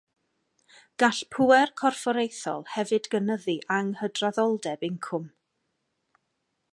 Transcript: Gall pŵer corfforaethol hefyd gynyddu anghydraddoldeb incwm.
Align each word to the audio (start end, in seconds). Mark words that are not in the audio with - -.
Gall 1.03 1.19
pŵer 1.35 1.71
corfforaethol 1.81 2.65
hefyd 2.77 3.11
gynyddu 3.15 3.57
anghydraddoldeb 3.77 4.89
incwm. 4.91 5.29